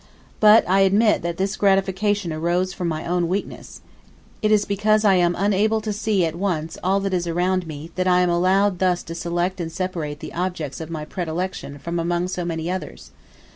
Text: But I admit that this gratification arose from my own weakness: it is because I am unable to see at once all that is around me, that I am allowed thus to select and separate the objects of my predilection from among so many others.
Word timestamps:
But 0.39 0.67
I 0.67 0.79
admit 0.79 1.21
that 1.21 1.37
this 1.37 1.55
gratification 1.55 2.33
arose 2.33 2.73
from 2.73 2.87
my 2.87 3.05
own 3.05 3.27
weakness: 3.27 3.81
it 4.41 4.51
is 4.51 4.65
because 4.65 5.05
I 5.05 5.13
am 5.13 5.35
unable 5.37 5.79
to 5.79 5.93
see 5.93 6.25
at 6.25 6.33
once 6.33 6.75
all 6.83 6.99
that 7.01 7.13
is 7.13 7.27
around 7.27 7.67
me, 7.67 7.91
that 7.93 8.07
I 8.07 8.21
am 8.21 8.29
allowed 8.31 8.79
thus 8.79 9.03
to 9.03 9.13
select 9.13 9.61
and 9.61 9.71
separate 9.71 10.19
the 10.19 10.33
objects 10.33 10.81
of 10.81 10.89
my 10.89 11.05
predilection 11.05 11.77
from 11.77 11.99
among 11.99 12.29
so 12.29 12.43
many 12.43 12.67
others. 12.67 13.11